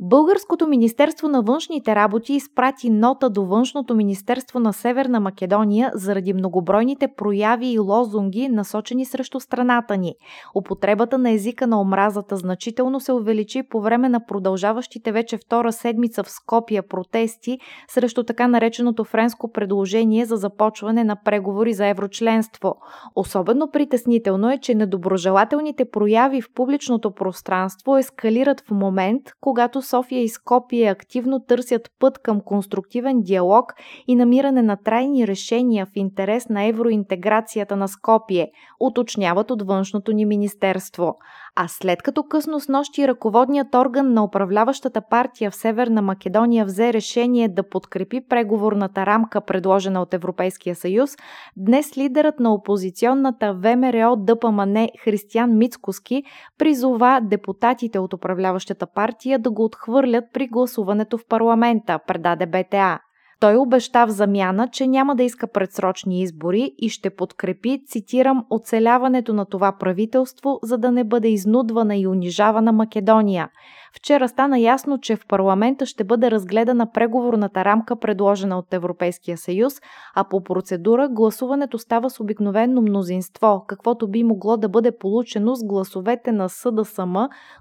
Българското 0.00 0.66
Министерство 0.66 1.28
на 1.28 1.42
външните 1.42 1.94
работи 1.94 2.32
изпрати 2.32 2.90
нота 2.90 3.30
до 3.30 3.44
Външното 3.44 3.94
Министерство 3.94 4.60
на 4.60 4.72
Северна 4.72 5.20
Македония 5.20 5.90
заради 5.94 6.32
многобройните 6.32 7.08
прояви 7.16 7.66
и 7.66 7.78
лозунги, 7.78 8.48
насочени 8.48 9.04
срещу 9.04 9.40
страната 9.40 9.96
ни. 9.96 10.14
Употребата 10.54 11.18
на 11.18 11.30
езика 11.30 11.66
на 11.66 11.80
омразата 11.80 12.36
значително 12.36 13.00
се 13.00 13.12
увеличи 13.12 13.62
по 13.62 13.80
време 13.80 14.08
на 14.08 14.26
продължаващите 14.26 15.12
вече 15.12 15.36
втора 15.36 15.72
седмица 15.72 16.24
в 16.24 16.30
Скопия 16.30 16.88
протести 16.88 17.58
срещу 17.88 18.24
така 18.24 18.48
нареченото 18.48 19.04
френско 19.04 19.52
предложение 19.52 20.24
за 20.24 20.36
започване 20.36 21.04
на 21.04 21.16
преговори 21.24 21.74
за 21.74 21.86
еврочленство. 21.86 22.74
Особено 23.16 23.70
притеснително 23.70 24.50
е, 24.50 24.58
че 24.58 24.74
недоброжелателните 24.74 25.84
прояви 25.90 26.40
в 26.42 26.52
публичното 26.54 27.10
пространство 27.10 27.98
ескалират 27.98 28.60
в 28.60 28.70
момент, 28.70 29.22
когато 29.40 29.84
София 29.94 30.22
и 30.22 30.28
Скопие 30.28 30.88
активно 30.88 31.40
търсят 31.40 31.90
път 31.98 32.18
към 32.18 32.40
конструктивен 32.40 33.22
диалог 33.22 33.74
и 34.06 34.16
намиране 34.16 34.62
на 34.62 34.76
трайни 34.76 35.26
решения 35.26 35.86
в 35.86 35.90
интерес 35.94 36.48
на 36.48 36.64
евроинтеграцията 36.64 37.76
на 37.76 37.88
Скопие, 37.88 38.50
уточняват 38.80 39.50
от 39.50 39.62
външното 39.62 40.12
ни 40.12 40.24
министерство. 40.26 41.14
А 41.56 41.68
след 41.68 42.02
като 42.02 42.22
късно 42.22 42.60
с 42.60 42.68
нощи 42.68 43.08
ръководният 43.08 43.74
орган 43.74 44.12
на 44.12 44.24
управляващата 44.24 45.02
партия 45.10 45.50
в 45.50 45.56
Северна 45.56 46.02
Македония 46.02 46.64
взе 46.64 46.92
решение 46.92 47.48
да 47.48 47.68
подкрепи 47.68 48.20
преговорната 48.28 49.06
рамка, 49.06 49.40
предложена 49.40 50.02
от 50.02 50.14
Европейския 50.14 50.74
съюз, 50.74 51.10
днес 51.56 51.96
лидерът 51.96 52.40
на 52.40 52.54
опозиционната 52.54 53.54
ВМРО 53.54 54.16
ДПМН 54.16 54.88
Християн 55.04 55.58
Мицкоски 55.58 56.22
призова 56.58 57.20
депутатите 57.22 57.98
от 57.98 58.12
управляващата 58.12 58.86
партия 58.86 59.38
да 59.38 59.50
го 59.50 59.64
отхвърлят 59.74 60.24
при 60.32 60.46
гласуването 60.48 61.18
в 61.18 61.26
парламента, 61.28 61.98
предаде 62.06 62.46
БТА. 62.46 62.98
Той 63.40 63.56
обеща 63.56 64.06
в 64.06 64.10
замяна, 64.10 64.68
че 64.68 64.86
няма 64.86 65.16
да 65.16 65.22
иска 65.22 65.46
предсрочни 65.46 66.20
избори 66.20 66.74
и 66.78 66.88
ще 66.88 67.10
подкрепи, 67.10 67.82
цитирам, 67.86 68.44
оцеляването 68.50 69.32
на 69.32 69.44
това 69.44 69.72
правителство, 69.72 70.58
за 70.62 70.78
да 70.78 70.92
не 70.92 71.04
бъде 71.04 71.28
изнудвана 71.28 71.96
и 71.96 72.06
унижавана 72.06 72.72
Македония. 72.72 73.48
Вчера 73.96 74.28
стана 74.28 74.58
ясно, 74.58 74.98
че 75.00 75.16
в 75.16 75.26
парламента 75.26 75.86
ще 75.86 76.04
бъде 76.04 76.30
разгледана 76.30 76.92
преговорната 76.92 77.64
рамка, 77.64 77.96
предложена 77.96 78.58
от 78.58 78.74
Европейския 78.74 79.38
съюз, 79.38 79.74
а 80.14 80.24
по 80.24 80.44
процедура 80.44 81.08
гласуването 81.08 81.78
става 81.78 82.10
с 82.10 82.20
обикновено 82.20 82.82
мнозинство, 82.82 83.64
каквото 83.66 84.08
би 84.08 84.24
могло 84.24 84.56
да 84.56 84.68
бъде 84.68 84.98
получено 84.98 85.54
с 85.54 85.64
гласовете 85.64 86.32
на 86.32 86.48
СДСМ, 86.48 87.16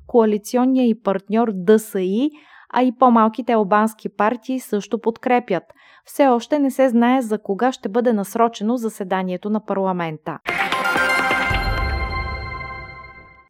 коалиционния 0.07 0.87
и 0.87 1.01
партньор 1.01 1.51
ДСИ, 1.53 2.31
а 2.73 2.83
и 2.83 2.91
по-малките 2.99 3.53
албански 3.53 4.09
партии 4.09 4.59
също 4.59 4.99
подкрепят. 4.99 5.63
Все 6.05 6.27
още 6.27 6.59
не 6.59 6.71
се 6.71 6.89
знае 6.89 7.21
за 7.21 7.37
кога 7.37 7.71
ще 7.71 7.89
бъде 7.89 8.13
насрочено 8.13 8.77
заседанието 8.77 9.49
на 9.49 9.65
парламента. 9.65 10.39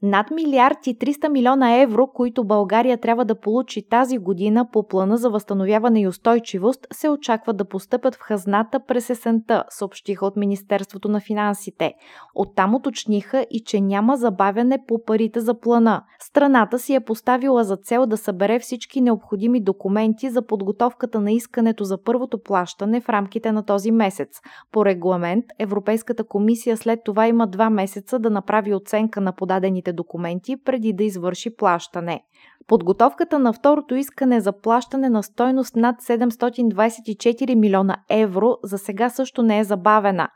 Над 0.06 0.32
милиард 0.32 0.88
и 0.88 0.98
300 0.98 1.30
милиона 1.30 1.82
евро, 1.82 2.08
които 2.08 2.44
България 2.44 2.98
трябва 2.98 3.26
да 3.26 3.40
получи 3.40 3.90
тази 3.90 4.18
година 4.18 4.68
по 4.72 4.88
плана 4.88 5.18
за 5.18 5.30
възстановяване 5.30 6.02
и 6.02 6.08
устойчивост, 6.08 6.88
се 6.94 7.10
очаква 7.10 7.54
да 7.54 7.66
постъпят 7.66 8.16
в 8.16 8.22
хазната 8.22 8.80
през 8.88 9.10
есента, 9.10 9.64
съобщиха 9.70 10.26
от 10.26 10.36
Министерството 10.36 11.10
на 11.10 11.20
финансите. 11.20 11.94
Оттам 12.36 12.76
уточниха 12.76 13.46
и 13.52 13.64
че 13.66 13.82
няма 13.82 14.18
забавяне 14.18 14.78
по 14.88 15.04
парите 15.06 15.40
за 15.40 15.60
плана. 15.60 16.04
Страната 16.20 16.80
си 16.80 16.96
е 16.96 17.00
поставила 17.00 17.64
за 17.64 17.78
цел 17.78 18.06
да 18.06 18.18
събере 18.18 18.60
всички 18.60 19.02
необходими 19.02 19.64
документи 19.64 20.30
за 20.30 20.42
подготовката 20.42 21.22
на 21.22 21.32
искането 21.32 21.84
за 21.84 22.04
първото 22.04 22.42
плащане 22.44 23.02
в 23.02 23.10
рамките 23.10 23.52
на 23.52 23.66
този 23.66 23.92
месец. 23.92 24.42
По 24.72 24.86
регламент, 24.86 25.46
Европейската 25.60 26.24
комисия 26.24 26.78
след 26.78 27.00
това 27.06 27.28
има 27.28 27.48
два 27.48 27.70
месеца 27.70 28.20
да 28.20 28.30
направи 28.30 28.74
оценка 28.74 29.22
на 29.22 29.32
подадените 29.32 29.93
документи 29.94 30.58
преди 30.58 30.94
да 30.94 31.04
извърши 31.04 31.56
плащане. 31.56 32.24
Подготовката 32.68 33.40
на 33.40 33.54
второто 33.54 33.96
искане 33.96 34.42
за 34.42 34.52
плащане 34.62 35.10
на 35.10 35.24
стойност 35.24 35.76
над 35.76 36.02
724 36.02 37.56
милиона 37.56 37.96
евро 38.10 38.58
за 38.64 38.78
сега 38.78 39.10
също 39.10 39.44
не 39.44 39.60
е 39.60 39.64
забавена. 39.64 40.28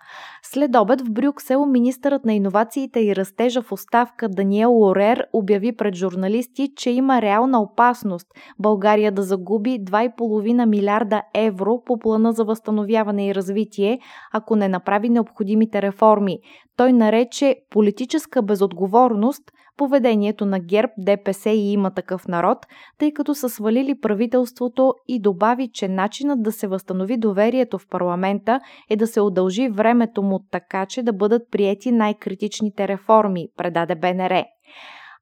След 0.44 0.76
обед 0.76 1.02
в 1.02 1.12
Брюксел 1.12 1.66
министърът 1.66 2.26
на 2.26 2.34
иновациите 2.34 3.00
и 3.00 3.16
растежа 3.16 3.62
в 3.62 3.72
оставка 3.72 4.30
Даниел 4.30 4.72
Лорер 4.72 5.26
обяви 5.34 5.76
пред 5.76 5.96
журналисти, 5.96 6.70
че 6.76 6.90
има 6.90 7.22
реална 7.22 7.62
опасност 7.62 8.28
България 8.60 9.12
да 9.12 9.22
загуби 9.22 9.80
2,5 9.84 10.66
милиарда 10.66 11.22
евро 11.34 11.82
по 11.86 12.00
плана 12.00 12.32
за 12.32 12.44
възстановяване 12.44 13.28
и 13.28 13.36
развитие, 13.36 14.00
ако 14.34 14.56
не 14.56 14.68
направи 14.68 15.10
необходимите 15.10 15.82
реформи. 15.82 16.40
Той 16.78 16.94
нарече 16.94 17.56
политическа 17.70 18.42
безотговорност 18.42 19.44
поведението 19.78 20.46
на 20.46 20.60
ГЕРБ, 20.60 20.92
ДПС 20.98 21.50
и 21.50 21.72
има 21.74 21.92
такъв 21.92 22.28
народ, 22.28 22.58
тъй 22.98 23.12
като 23.14 23.36
са 23.36 23.50
свалили 23.50 24.00
правителството 24.00 24.94
и 25.08 25.22
добави, 25.22 25.70
че 25.74 25.88
начинът 25.88 26.44
да 26.44 26.52
се 26.52 26.68
възстанови 26.68 27.18
доверието 27.18 27.80
в 27.80 27.88
парламента 27.90 28.60
е 28.90 28.96
да 28.96 29.08
се 29.08 29.22
удължи 29.22 29.70
времето 29.70 30.24
му 30.24 30.40
така, 30.52 30.86
че 30.86 31.04
да 31.04 31.14
бъдат 31.14 31.42
приети 31.52 31.92
най-критичните 31.92 32.88
реформи, 32.88 33.48
предаде 33.58 33.96
БНР 33.96 34.44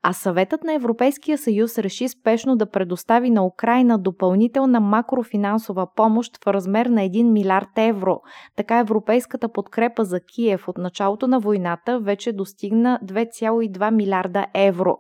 а 0.08 0.14
съветът 0.14 0.64
на 0.64 0.74
Европейския 0.74 1.38
съюз 1.38 1.78
реши 1.78 2.10
спешно 2.10 2.56
да 2.56 2.66
предостави 2.66 3.30
на 3.30 3.46
Украина 3.46 3.98
допълнителна 3.98 4.80
макрофинансова 4.80 5.88
помощ 5.96 6.44
в 6.44 6.48
размер 6.48 6.86
на 6.86 7.02
1 7.02 7.32
милиард 7.32 7.70
евро. 7.78 8.22
Така 8.56 8.80
европейската 8.80 9.50
подкрепа 9.50 10.04
за 10.04 10.20
Киев 10.20 10.68
от 10.68 10.78
началото 10.78 11.28
на 11.28 11.40
войната 11.40 12.00
вече 12.00 12.32
достигна 12.32 13.00
2,2 13.04 13.92
милиарда 13.92 14.46
евро. 14.54 14.98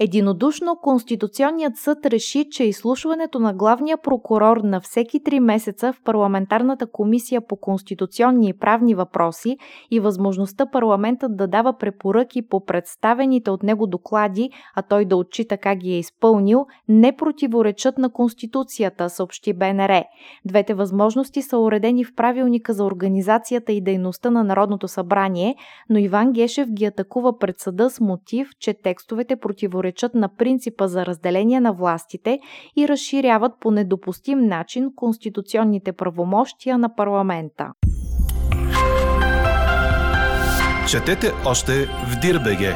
Единодушно 0.00 0.76
Конституционният 0.82 1.76
съд 1.76 2.06
реши, 2.06 2.44
че 2.50 2.64
изслушването 2.64 3.38
на 3.38 3.54
главния 3.54 3.98
прокурор 4.02 4.56
на 4.56 4.80
всеки 4.80 5.22
три 5.22 5.40
месеца 5.40 5.92
в 5.92 6.02
парламентарната 6.04 6.86
комисия 6.86 7.40
по 7.46 7.56
конституционни 7.56 8.48
и 8.48 8.52
правни 8.52 8.94
въпроси 8.94 9.56
и 9.90 10.00
възможността 10.00 10.66
парламентът 10.66 11.36
да 11.36 11.46
дава 11.46 11.78
препоръки 11.78 12.48
по 12.48 12.64
представените 12.64 13.50
от 13.50 13.62
него 13.62 13.86
доклади, 13.86 14.50
а 14.74 14.82
той 14.82 15.04
да 15.04 15.16
отчита 15.16 15.56
как 15.56 15.78
ги 15.78 15.90
е 15.90 15.98
изпълнил, 15.98 16.66
не 16.88 17.16
противоречат 17.16 17.98
на 17.98 18.12
Конституцията, 18.12 19.10
съобщи 19.10 19.52
БНР. 19.52 20.04
Двете 20.44 20.74
възможности 20.74 21.42
са 21.42 21.58
уредени 21.58 22.04
в 22.04 22.14
правилника 22.14 22.72
за 22.72 22.84
организацията 22.84 23.72
и 23.72 23.80
дейността 23.80 24.30
на 24.30 24.44
Народното 24.44 24.88
събрание, 24.88 25.56
но 25.90 25.98
Иван 25.98 26.32
Гешев 26.32 26.68
ги 26.70 26.84
атакува 26.84 27.38
пред 27.38 27.58
съда 27.58 27.90
с 27.90 28.00
мотив, 28.00 28.48
че 28.60 28.74
текстовете 28.82 29.36
противоречат 29.36 29.87
противоречат 29.88 30.14
на 30.14 30.28
принципа 30.28 30.88
за 30.88 31.06
разделение 31.06 31.60
на 31.60 31.72
властите 31.72 32.38
и 32.76 32.88
разширяват 32.88 33.52
по 33.60 33.70
недопустим 33.70 34.38
начин 34.38 34.90
конституционните 34.96 35.92
правомощия 35.92 36.78
на 36.78 36.94
парламента. 36.94 37.72
Четете 40.90 41.32
още 41.46 41.72
в 41.86 42.20
Дирбеге! 42.22 42.74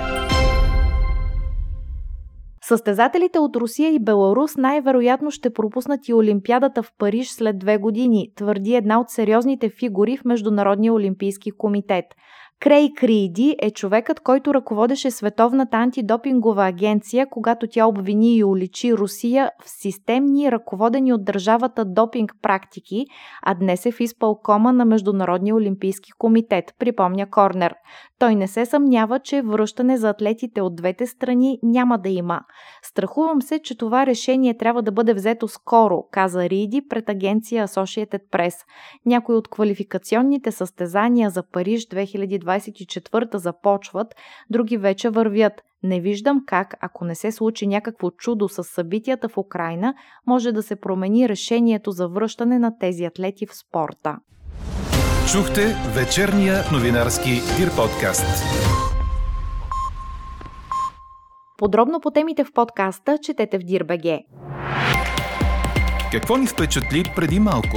Състезателите 2.64 3.38
от 3.38 3.56
Русия 3.56 3.94
и 3.94 3.98
Беларус 3.98 4.56
най-вероятно 4.56 5.30
ще 5.30 5.52
пропуснат 5.52 6.08
и 6.08 6.14
Олимпиадата 6.14 6.82
в 6.82 6.92
Париж 6.98 7.28
след 7.28 7.58
две 7.58 7.78
години, 7.78 8.32
твърди 8.36 8.74
една 8.74 9.00
от 9.00 9.10
сериозните 9.10 9.70
фигури 9.80 10.16
в 10.16 10.24
Международния 10.24 10.92
олимпийски 10.92 11.50
комитет. 11.50 12.04
Крей 12.62 12.92
Криди 12.96 13.56
е 13.62 13.70
човекът, 13.70 14.20
който 14.20 14.54
ръководеше 14.54 15.10
Световната 15.10 15.76
антидопингова 15.76 16.66
агенция, 16.66 17.26
когато 17.30 17.66
тя 17.66 17.86
обвини 17.86 18.36
и 18.36 18.44
уличи 18.44 18.94
Русия 18.94 19.50
в 19.62 19.70
системни, 19.70 20.52
ръководени 20.52 21.12
от 21.12 21.24
държавата 21.24 21.84
допинг 21.84 22.32
практики, 22.42 23.04
а 23.42 23.54
днес 23.54 23.86
е 23.86 23.92
в 23.92 24.00
изпълкома 24.00 24.72
на 24.72 24.84
Международния 24.84 25.54
олимпийски 25.54 26.10
комитет, 26.18 26.64
припомня 26.78 27.30
Корнер. 27.30 27.74
Той 28.18 28.34
не 28.34 28.48
се 28.48 28.66
съмнява, 28.66 29.18
че 29.18 29.42
връщане 29.42 29.96
за 29.96 30.08
атлетите 30.08 30.60
от 30.60 30.76
двете 30.76 31.06
страни 31.06 31.58
няма 31.62 31.98
да 31.98 32.08
има. 32.08 32.40
Страхувам 32.82 33.42
се, 33.42 33.58
че 33.58 33.78
това 33.78 34.06
решение 34.06 34.56
трябва 34.56 34.82
да 34.82 34.92
бъде 34.92 35.14
взето 35.14 35.48
скоро, 35.48 36.02
каза 36.10 36.48
Риди 36.48 36.82
пред 36.88 37.08
агенция 37.08 37.68
Associated 37.68 38.20
Press. 38.32 38.54
Някои 39.06 39.34
от 39.34 39.48
квалификационните 39.48 40.52
състезания 40.52 41.30
за 41.30 41.42
Париж 41.42 41.88
2024 42.60 43.36
започват, 43.36 44.14
други 44.50 44.76
вече 44.76 45.10
вървят. 45.10 45.52
Не 45.82 46.00
виждам 46.00 46.42
как, 46.46 46.74
ако 46.80 47.04
не 47.04 47.14
се 47.14 47.32
случи 47.32 47.66
някакво 47.66 48.10
чудо 48.10 48.48
с 48.48 48.64
събитията 48.64 49.28
в 49.28 49.38
Украина, 49.38 49.94
може 50.26 50.52
да 50.52 50.62
се 50.62 50.76
промени 50.76 51.28
решението 51.28 51.90
за 51.90 52.08
връщане 52.08 52.58
на 52.58 52.78
тези 52.78 53.04
атлети 53.04 53.46
в 53.46 53.56
спорта. 53.56 54.16
Чухте 55.32 55.76
вечерния 55.94 56.54
новинарски 56.72 57.30
Дир 57.30 57.76
подкаст. 57.76 58.44
Подробно 61.58 62.00
по 62.00 62.10
темите 62.10 62.44
в 62.44 62.52
подкаста 62.52 63.18
четете 63.22 63.58
в 63.58 63.62
Дирбеге. 63.62 64.20
Какво 66.12 66.36
ни 66.36 66.46
впечатли 66.46 67.04
преди 67.16 67.40
малко? 67.40 67.76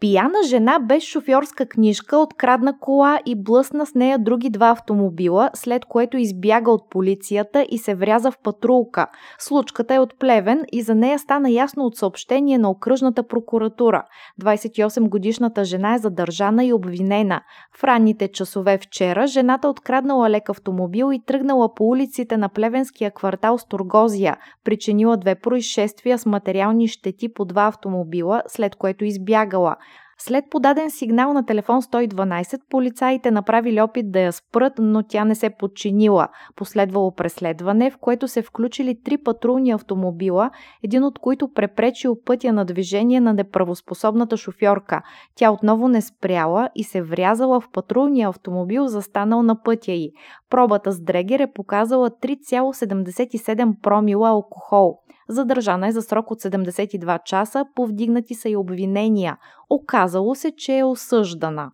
Пияна 0.00 0.38
жена 0.48 0.78
без 0.78 1.02
шофьорска 1.02 1.66
книжка 1.66 2.18
открадна 2.18 2.78
кола 2.78 3.18
и 3.26 3.42
блъсна 3.42 3.86
с 3.86 3.94
нея 3.94 4.18
други 4.18 4.50
два 4.50 4.70
автомобила, 4.70 5.50
след 5.54 5.84
което 5.84 6.16
избяга 6.16 6.70
от 6.70 6.90
полицията 6.90 7.66
и 7.70 7.78
се 7.78 7.94
вряза 7.94 8.30
в 8.30 8.38
патрулка. 8.42 9.06
Случката 9.38 9.94
е 9.94 9.98
от 9.98 10.18
Плевен 10.18 10.64
и 10.72 10.82
за 10.82 10.94
нея 10.94 11.18
стана 11.18 11.50
ясно 11.50 11.84
от 11.84 11.96
съобщение 11.96 12.58
на 12.58 12.70
окръжната 12.70 13.22
прокуратура. 13.22 14.04
28-годишната 14.42 15.64
жена 15.64 15.94
е 15.94 15.98
задържана 15.98 16.64
и 16.64 16.72
обвинена. 16.72 17.40
В 17.76 17.84
ранните 17.84 18.28
часове 18.28 18.78
вчера 18.78 19.26
жената 19.26 19.68
откраднала 19.68 20.30
лек 20.30 20.48
автомобил 20.48 21.12
и 21.12 21.24
тръгнала 21.26 21.74
по 21.74 21.84
улиците 21.84 22.36
на 22.36 22.48
плевенския 22.48 23.10
квартал 23.10 23.58
Сторгозия, 23.58 24.36
причинила 24.64 25.16
две 25.16 25.34
происшествия 25.34 26.18
с 26.18 26.26
материални 26.26 26.88
щети 26.88 27.32
по 27.32 27.44
два 27.44 27.66
автомобила, 27.66 28.42
след 28.48 28.76
което 28.76 29.04
избягала. 29.04 29.76
След 30.22 30.44
подаден 30.50 30.90
сигнал 30.90 31.32
на 31.32 31.46
телефон 31.46 31.82
112, 31.82 32.60
полицаите 32.70 33.30
направили 33.30 33.80
опит 33.80 34.12
да 34.12 34.20
я 34.20 34.32
спрат, 34.32 34.72
но 34.78 35.02
тя 35.02 35.24
не 35.24 35.34
се 35.34 35.50
подчинила. 35.50 36.28
Последвало 36.56 37.14
преследване, 37.14 37.90
в 37.90 37.96
което 37.96 38.28
се 38.28 38.42
включили 38.42 39.02
три 39.04 39.18
патрулни 39.18 39.70
автомобила, 39.70 40.50
един 40.82 41.04
от 41.04 41.18
които 41.18 41.52
препречил 41.52 42.16
пътя 42.24 42.52
на 42.52 42.64
движение 42.64 43.20
на 43.20 43.34
неправоспособната 43.34 44.36
шофьорка. 44.36 45.02
Тя 45.34 45.50
отново 45.50 45.88
не 45.88 46.02
спряла 46.02 46.68
и 46.74 46.84
се 46.84 47.02
врязала 47.02 47.60
в 47.60 47.68
патрулния 47.72 48.28
автомобил, 48.28 48.86
застанал 48.86 49.42
на 49.42 49.62
пътя 49.62 49.92
й. 49.92 50.12
Пробата 50.50 50.92
с 50.92 51.00
дрегер 51.00 51.40
е 51.40 51.52
показала 51.52 52.10
3,77 52.10 53.80
промила 53.82 54.28
алкохол. 54.28 54.98
Задържана 55.28 55.88
е 55.88 55.92
за 55.92 56.02
срок 56.02 56.30
от 56.30 56.42
72 56.42 57.24
часа, 57.24 57.64
повдигнати 57.74 58.34
са 58.34 58.48
и 58.48 58.56
обвинения. 58.56 59.36
Оказало 59.70 60.34
се, 60.34 60.52
че 60.56 60.78
е 60.78 60.84
осъждана. 60.84 61.70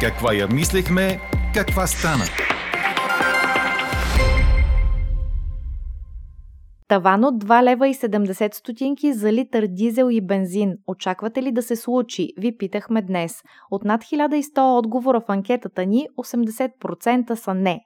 Каква 0.00 0.34
я 0.34 0.48
мислехме, 0.48 1.20
каква 1.54 1.86
стана? 1.86 2.24
Таван 6.88 7.24
от 7.24 7.44
2 7.44 7.62
лева 7.62 7.88
и 7.88 7.94
70 7.94 8.54
стотинки 8.54 9.12
за 9.12 9.32
литър 9.32 9.66
дизел 9.66 10.08
и 10.10 10.20
бензин. 10.20 10.74
Очаквате 10.86 11.42
ли 11.42 11.52
да 11.52 11.62
се 11.62 11.76
случи? 11.76 12.32
Ви 12.38 12.56
питахме 12.56 13.02
днес. 13.02 13.42
От 13.70 13.84
над 13.84 14.02
1100 14.02 14.78
отговора 14.78 15.20
в 15.20 15.30
анкетата 15.30 15.86
ни, 15.86 16.06
80% 16.18 17.34
са 17.34 17.54
не. 17.54 17.80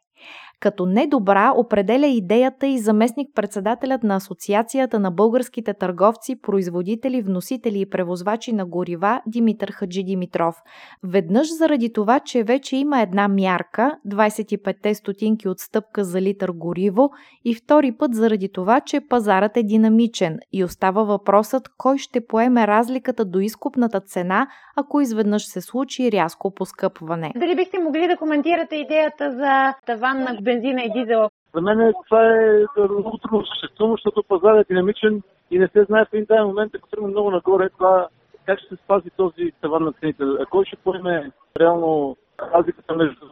Като 0.63 0.87
недобра 0.87 1.53
определя 1.57 2.07
идеята 2.07 2.67
и 2.67 2.79
заместник-председателят 2.79 4.03
на 4.03 4.17
Асоциацията 4.17 4.99
на 4.99 5.11
българските 5.11 5.75
търговци, 5.75 6.41
производители, 6.43 7.23
вносители 7.23 7.81
и 7.81 7.91
превозвачи 7.91 8.53
на 8.53 8.67
горива 8.67 9.21
Димитър 9.27 9.69
Хаджи 9.73 10.03
Димитров. 10.03 10.57
Веднъж 11.05 11.57
заради 11.57 11.93
това, 11.93 12.21
че 12.21 12.43
вече 12.43 12.77
има 12.77 13.01
една 13.01 13.29
мярка, 13.29 13.97
25 14.09 14.93
стотинки 14.93 15.49
отстъпка 15.49 16.05
за 16.05 16.21
литър 16.21 16.51
гориво 16.51 17.11
и 17.45 17.55
втори 17.55 17.93
път 17.93 18.15
заради 18.15 18.49
това, 18.53 18.81
че 18.81 19.01
пазарът 19.01 19.57
е 19.57 19.63
динамичен 19.63 20.39
и 20.53 20.65
остава 20.65 21.03
въпросът 21.03 21.69
кой 21.79 21.99
ще 21.99 22.27
поеме 22.27 22.67
разликата 22.67 23.25
до 23.25 23.39
изкупната 23.39 24.01
цена, 24.01 24.47
ако 24.77 25.01
изведнъж 25.01 25.47
се 25.47 25.61
случи 25.61 26.13
рязко 26.13 26.55
поскъпване. 26.55 27.33
Дали 27.37 27.57
бихте 27.57 27.79
могли 27.79 28.07
да 28.09 28.17
коментирате 28.17 28.77
идеята 28.77 29.33
за 29.33 29.75
таван 29.87 30.19
на 30.19 30.37
бензина 30.53 30.83
и 30.83 30.93
дизела? 30.93 31.31
За 31.55 31.61
мен 31.61 31.93
това 32.09 32.23
е 32.27 32.65
много 32.79 33.19
трудно 33.19 33.47
съществено, 33.47 33.93
защото 33.93 34.23
пазарът 34.23 34.71
е 34.71 34.73
динамичен 34.73 35.23
и 35.51 35.59
не 35.59 35.69
се 35.69 35.85
знае 35.85 36.05
в 36.05 36.13
един 36.13 36.27
даден 36.29 36.47
момент, 36.47 36.75
ако 36.75 36.89
тръгне 36.89 37.09
много 37.09 37.31
нагоре, 37.31 37.69
това 37.71 38.09
как 38.47 38.59
ще 38.59 38.69
се 38.69 38.83
спази 38.85 39.11
този 39.17 39.53
таван 39.61 39.85
на 39.85 39.93
цените. 39.93 40.23
А 40.41 40.47
кой 40.47 40.65
ще 40.65 40.77
поеме 40.77 41.31
реално 41.61 42.17
разликата 42.55 42.95
между 42.95 43.27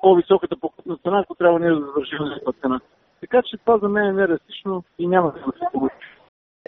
по-високата 0.00 0.56
покупна 0.56 0.96
цена, 0.96 1.20
ако 1.20 1.34
трябва 1.34 1.60
ние 1.60 1.70
да 1.70 1.80
завършим 1.80 2.18
на 2.46 2.52
цена. 2.52 2.80
Така 3.20 3.42
че 3.42 3.56
това 3.56 3.78
за 3.78 3.88
мен 3.88 4.06
е 4.06 4.12
нереалистично 4.12 4.84
и 4.98 5.06
няма 5.06 5.32
да 5.32 5.38
се 5.38 5.72
получи. 5.72 5.94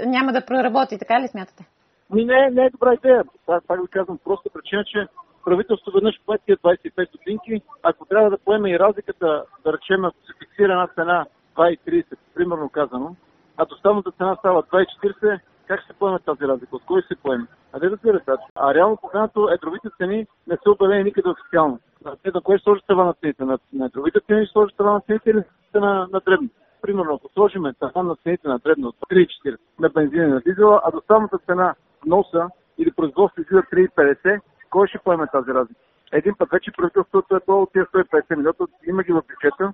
Няма 0.06 0.32
да 0.32 0.46
проработи, 0.46 0.98
така 0.98 1.20
ли 1.20 1.28
смятате? 1.28 1.66
Ми 2.10 2.24
не, 2.24 2.50
не 2.50 2.64
е 2.64 2.70
добра 2.70 2.94
идея. 2.94 3.24
Пак, 3.46 3.64
пак 3.66 3.80
ви 3.80 3.88
казвам, 3.88 4.18
просто 4.24 4.50
причина, 4.50 4.84
че 4.84 5.06
правителството 5.44 5.94
веднъж 5.94 6.20
тия 6.46 6.56
25 6.56 7.08
стотинки. 7.08 7.62
Ако 7.82 8.04
трябва 8.04 8.30
да 8.30 8.38
поеме 8.38 8.70
и 8.70 8.78
разликата, 8.78 9.44
да 9.64 9.72
речем, 9.72 10.04
ако 10.04 10.16
се 10.26 10.32
фиксира 10.38 10.72
една 10.72 10.86
цена 10.86 11.26
2,30, 11.56 12.04
примерно 12.34 12.68
казано, 12.68 13.16
а 13.56 13.64
доставната 13.64 14.10
цена 14.10 14.36
става 14.36 14.62
2,40, 14.62 15.40
как 15.66 15.82
ще 15.84 15.92
поеме 15.92 16.18
тази 16.18 16.44
разлика? 16.44 16.76
От 16.76 16.82
кой 16.86 17.02
се 17.02 17.16
поеме? 17.22 17.46
А 17.72 17.78
не 17.78 17.90
разбира 17.90 18.20
се. 18.24 18.32
А 18.54 18.74
реално 18.74 18.96
погледнато 18.96 19.48
едровите 19.48 19.88
цени 19.96 20.26
не 20.46 20.56
са 20.64 20.70
обявени 20.70 21.04
никъде 21.04 21.28
официално. 21.28 21.78
Те 22.22 22.30
на 22.34 22.40
кое 22.40 22.58
сложи 22.58 22.80
това 22.86 23.04
на 23.04 23.14
цените? 23.14 23.44
На, 23.44 23.58
на 23.72 23.86
едровите 23.86 24.20
цени 24.26 24.46
ще 24.46 24.52
сложи 24.52 24.74
това 24.76 24.92
на 24.92 25.00
цените 25.00 25.30
или 25.30 25.42
на, 25.74 26.08
на 26.12 26.20
дребни? 26.20 26.48
Примерно, 26.82 27.14
ако 27.14 27.28
сложиме 27.32 27.72
таван 27.72 28.06
на 28.06 28.16
цените 28.16 28.48
на 28.48 28.58
дребно 28.58 28.88
от 28.88 28.96
3,40 29.12 29.56
на 29.78 29.88
бензина 29.88 30.24
и 30.24 30.28
на 30.28 30.40
дизела, 30.40 30.80
а 30.84 30.90
доставната 30.90 31.38
цена 31.38 31.74
носа 32.06 32.48
или 32.78 32.92
производство 32.92 33.42
излиза 33.42 33.62
3,50, 33.62 34.40
кой 34.74 34.86
ще 34.88 34.98
поеме 35.04 35.26
тази 35.32 35.50
разлика? 35.58 35.80
Един 36.12 36.34
път 36.38 36.48
вече 36.52 36.72
правителството 36.76 37.36
е 37.36 37.40
по 37.46 37.52
от 37.62 37.72
тия 37.72 37.84
150 37.86 38.36
милиона, 38.36 38.66
има 38.86 39.02
ги 39.02 39.12
в 39.12 39.22
бюджета. 39.30 39.72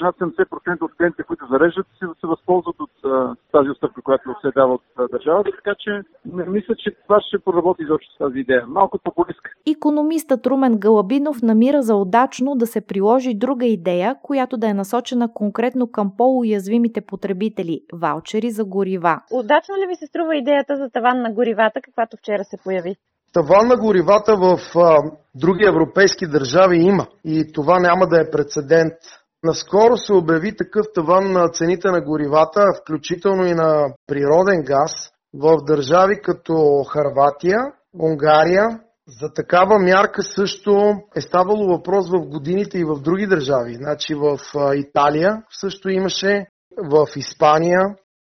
Над 0.00 0.16
70% 0.16 0.82
от 0.82 0.96
клиентите, 0.96 1.22
които 1.22 1.46
зареждат, 1.50 1.86
си 1.98 2.04
да 2.06 2.14
се 2.20 2.26
възползват 2.26 2.80
от 2.80 2.90
а, 3.04 3.34
тази 3.52 3.70
отстъпка, 3.70 4.02
която 4.02 4.34
се 4.42 4.50
дава 4.56 4.74
от 4.74 4.82
а, 4.96 5.08
държавата. 5.08 5.50
Така 5.56 5.74
че 5.78 6.02
не 6.24 6.44
мисля, 6.44 6.74
че 6.76 6.96
това 7.02 7.20
ще 7.20 7.38
проработи 7.38 7.82
изобщо 7.82 8.14
с 8.14 8.18
тази 8.18 8.38
идея. 8.38 8.64
Малко 8.66 8.98
популистка. 8.98 9.50
Економистът 9.76 10.46
Румен 10.46 10.78
Галабинов 10.78 11.42
намира 11.42 11.82
за 11.82 11.94
удачно 11.96 12.54
да 12.54 12.66
се 12.66 12.86
приложи 12.86 13.34
друга 13.34 13.66
идея, 13.66 14.16
която 14.22 14.56
да 14.56 14.68
е 14.68 14.74
насочена 14.74 15.34
конкретно 15.34 15.90
към 15.92 16.12
по-уязвимите 16.16 17.00
потребители– 17.00 17.80
ваучери 17.92 18.50
за 18.50 18.64
горива. 18.64 19.20
Удачно 19.32 19.74
ли 19.76 19.86
ви 19.86 19.94
се 19.94 20.06
струва 20.06 20.36
идеята 20.36 20.76
за 20.76 20.90
таван 20.90 21.22
на 21.22 21.32
горивата, 21.32 21.80
каквато 21.82 22.16
вчера 22.16 22.44
се 22.44 22.56
появи? 22.64 22.96
Таван 23.32 23.68
на 23.68 23.76
горивата 23.76 24.36
в 24.36 24.60
а, 24.76 24.96
други 25.34 25.64
европейски 25.64 26.26
държави 26.26 26.76
има 26.76 27.06
и 27.24 27.52
това 27.52 27.80
няма 27.80 28.06
да 28.06 28.20
е 28.20 28.30
прецедент. 28.30 28.94
Наскоро 29.42 29.96
се 29.96 30.12
обяви 30.12 30.56
такъв 30.56 30.86
таван 30.94 31.32
на 31.32 31.48
цените 31.48 31.88
на 31.88 32.00
горивата, 32.00 32.64
включително 32.80 33.46
и 33.46 33.54
на 33.54 33.86
природен 34.06 34.62
газ, 34.62 35.10
в 35.34 35.56
държави 35.66 36.20
като 36.22 36.84
Харватия, 36.84 37.58
Унгария. 37.98 38.80
За 39.20 39.32
такава 39.32 39.78
мярка 39.78 40.22
също 40.22 40.94
е 41.16 41.20
ставало 41.20 41.66
въпрос 41.66 42.10
в 42.10 42.18
годините 42.18 42.78
и 42.78 42.84
в 42.84 43.00
други 43.00 43.26
държави. 43.26 43.74
Значи 43.74 44.14
в 44.14 44.38
Италия 44.74 45.42
също 45.60 45.88
имаше, 45.88 46.46
в 46.78 47.06
Испания, 47.16 47.80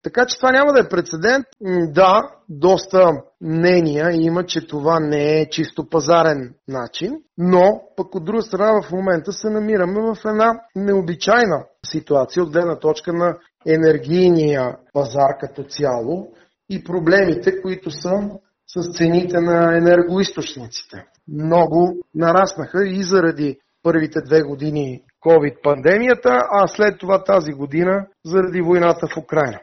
така 0.05 0.27
че 0.27 0.37
това 0.37 0.53
няма 0.53 0.73
да 0.73 0.81
е 0.81 0.89
прецедент. 0.89 1.47
Да, 1.93 2.23
доста 2.49 3.11
мнения 3.41 4.11
има, 4.13 4.45
че 4.47 4.67
това 4.67 5.01
не 5.01 5.41
е 5.41 5.49
чисто 5.51 5.89
пазарен 5.89 6.55
начин, 6.69 7.13
но 7.39 7.81
пък 7.97 8.15
от 8.15 8.25
друга 8.25 8.43
страна 8.43 8.83
в 8.83 8.93
момента 8.93 9.33
се 9.33 9.51
намираме 9.51 10.01
в 10.01 10.19
една 10.25 10.61
необичайна 10.77 11.65
ситуация 11.87 12.43
от 12.43 12.53
гледна 12.53 12.79
точка 12.79 13.13
на 13.13 13.37
енергийния 13.67 14.77
пазар 14.93 15.39
като 15.41 15.65
цяло 15.65 16.29
и 16.71 16.85
проблемите, 16.85 17.63
които 17.63 17.91
са 17.91 18.31
с 18.67 18.97
цените 18.97 19.41
на 19.41 19.77
енергоисточниците. 19.77 21.05
Много 21.29 21.97
нараснаха 22.15 22.89
и 22.89 23.03
заради 23.03 23.59
първите 23.83 24.21
две 24.27 24.43
години 24.43 25.03
COVID-пандемията, 25.27 26.39
а 26.51 26.67
след 26.67 26.99
това 26.99 27.25
тази 27.25 27.53
година 27.53 28.07
заради 28.25 28.61
войната 28.61 29.07
в 29.07 29.17
Украина. 29.17 29.61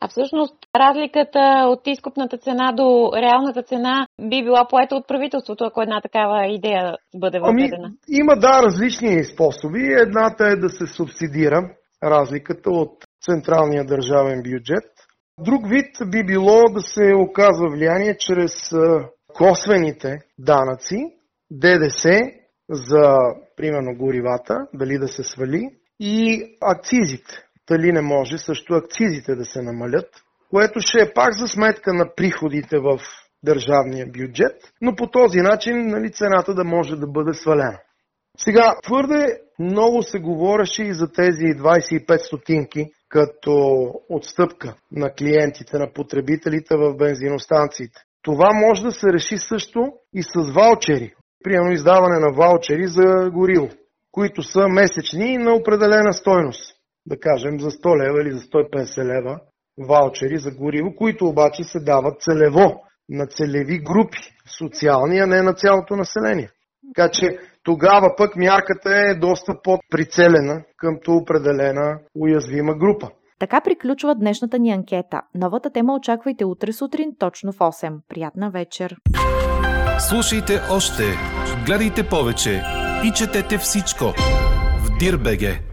А 0.00 0.08
всъщност 0.08 0.54
разликата 0.76 1.64
от 1.66 1.80
изкупната 1.86 2.38
цена 2.38 2.72
до 2.72 3.10
реалната 3.16 3.62
цена 3.62 4.06
би 4.20 4.42
била 4.42 4.66
поета 4.70 4.96
от 4.96 5.08
правителството, 5.08 5.64
ако 5.64 5.82
една 5.82 6.00
такава 6.00 6.46
идея 6.46 6.96
бъде 7.14 7.38
въведена. 7.40 7.86
Ами, 7.86 7.96
има 8.08 8.36
да 8.36 8.62
различни 8.62 9.24
способи. 9.24 9.80
Едната 10.02 10.44
е 10.44 10.56
да 10.56 10.68
се 10.68 10.86
субсидира 10.86 11.70
разликата 12.04 12.70
от 12.70 12.92
централния 13.24 13.84
държавен 13.84 14.42
бюджет. 14.42 14.90
Друг 15.38 15.68
вид 15.68 15.96
би 16.06 16.24
било 16.24 16.68
да 16.70 16.80
се 16.80 17.14
оказва 17.14 17.70
влияние 17.70 18.16
чрез 18.18 18.52
косвените 19.34 20.18
данъци, 20.38 20.96
ДДС 21.50 22.20
за, 22.70 23.16
примерно, 23.56 23.96
горивата, 23.98 24.66
дали 24.74 24.98
да 24.98 25.08
се 25.08 25.22
свали, 25.22 25.70
и 26.00 26.44
акцизите. 26.60 27.49
Дали 27.70 27.92
не 27.92 28.00
може 28.00 28.38
също 28.38 28.74
акцизите 28.74 29.34
да 29.34 29.44
се 29.44 29.62
намалят, 29.62 30.08
което 30.50 30.80
ще 30.80 30.98
е 30.98 31.12
пак 31.14 31.32
за 31.34 31.48
сметка 31.48 31.94
на 31.94 32.14
приходите 32.16 32.78
в 32.78 33.00
държавния 33.42 34.06
бюджет, 34.06 34.56
но 34.80 34.96
по 34.96 35.06
този 35.06 35.40
начин 35.40 35.86
нали, 35.86 36.12
цената 36.12 36.54
да 36.54 36.64
може 36.64 36.96
да 36.96 37.06
бъде 37.06 37.34
свалена. 37.34 37.78
Сега, 38.38 38.74
твърде 38.82 39.40
много 39.58 40.02
се 40.02 40.18
говореше 40.18 40.82
и 40.82 40.94
за 40.94 41.12
тези 41.12 41.44
25 41.44 42.16
стотинки 42.16 42.86
като 43.08 43.84
отстъпка 44.08 44.74
на 44.92 45.10
клиентите, 45.14 45.78
на 45.78 45.92
потребителите 45.92 46.76
в 46.76 46.96
бензиностанциите. 46.96 48.00
Това 48.22 48.48
може 48.54 48.82
да 48.82 48.92
се 48.92 49.12
реши 49.12 49.38
също 49.38 49.92
и 50.14 50.22
с 50.22 50.52
ваучери. 50.54 51.14
Примерно 51.44 51.72
издаване 51.72 52.18
на 52.18 52.32
ваучери 52.32 52.86
за 52.86 53.30
гориво, 53.30 53.68
които 54.12 54.42
са 54.42 54.68
месечни 54.68 55.38
на 55.38 55.54
определена 55.54 56.12
стойност. 56.12 56.79
Да 57.06 57.16
кажем 57.20 57.60
за 57.60 57.70
100 57.70 58.04
лева 58.04 58.22
или 58.22 58.30
за 58.30 58.40
150 58.40 59.04
лева 59.04 59.40
ваучери 59.88 60.38
за 60.38 60.50
гориво, 60.50 60.94
които 60.94 61.26
обаче 61.26 61.64
се 61.64 61.80
дават 61.80 62.22
целево 62.22 62.82
на 63.08 63.26
целеви 63.26 63.78
групи, 63.78 64.18
социални, 64.58 65.18
а 65.18 65.26
не 65.26 65.42
на 65.42 65.54
цялото 65.54 65.96
население. 65.96 66.50
Така 66.94 67.10
че 67.12 67.38
тогава 67.62 68.14
пък 68.16 68.36
мярката 68.36 68.90
е 68.90 69.14
доста 69.14 69.52
по-прицелена 69.62 70.62
къмто 70.76 71.12
определена 71.12 71.98
уязвима 72.14 72.74
група. 72.74 73.10
Така 73.38 73.60
приключва 73.60 74.14
днешната 74.14 74.58
ни 74.58 74.70
анкета. 74.70 75.22
Новата 75.34 75.70
тема 75.70 75.94
очаквайте 75.94 76.44
утре 76.44 76.72
сутрин 76.72 77.10
точно 77.18 77.52
в 77.52 77.58
8. 77.58 77.98
Приятна 78.08 78.50
вечер! 78.50 78.96
Слушайте 80.08 80.60
още, 80.70 81.02
гледайте 81.66 82.08
повече 82.08 82.62
и 83.04 83.12
четете 83.16 83.58
всичко 83.58 84.04
в 84.84 84.98
Дирбеге. 84.98 85.69